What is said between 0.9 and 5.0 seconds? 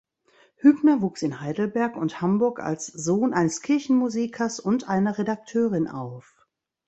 wuchs in Heidelberg und Hamburg als Sohn eines Kirchenmusikers und